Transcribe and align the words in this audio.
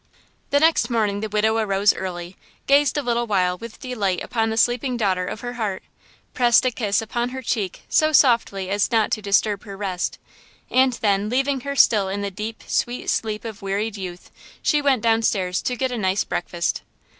The 0.49 0.59
next 0.59 0.89
morning 0.89 1.19
the 1.19 1.29
widow 1.29 1.57
arose 1.57 1.93
early, 1.93 2.35
gazed 2.65 2.97
a 2.97 3.03
little 3.03 3.27
while 3.27 3.55
with 3.59 3.79
delight 3.79 4.23
upon 4.23 4.49
the 4.49 4.57
sleeping 4.57 4.97
daughter 4.97 5.27
of 5.27 5.41
her 5.41 5.53
heart, 5.61 5.83
pressed 6.33 6.65
a 6.65 6.71
kiss 6.71 7.03
upon 7.03 7.29
her 7.29 7.43
cheek 7.43 7.83
so 7.87 8.11
softly 8.11 8.67
as 8.71 8.91
not 8.91 9.11
to 9.11 9.21
disturb 9.21 9.63
her 9.63 9.77
rest, 9.77 10.17
and 10.71 10.93
then, 11.03 11.29
leaving 11.29 11.59
her 11.61 11.75
still 11.75 12.09
in 12.09 12.21
the 12.23 12.31
deep, 12.31 12.63
sweet 12.65 13.11
sleep 13.11 13.45
of 13.45 13.61
wearied 13.61 13.95
youth, 13.95 14.31
she 14.63 14.81
went 14.81 15.03
down 15.03 15.21
stairs 15.21 15.61
to 15.61 15.75
get 15.75 15.91
a 15.91 15.99
nice 15.99 16.23
breakfast. 16.23 16.81